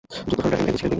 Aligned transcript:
যুক্তফ্রন্টের 0.25 0.59
MLA 0.61 0.71
ছিলেন 0.71 0.77
তিনি। 0.79 0.89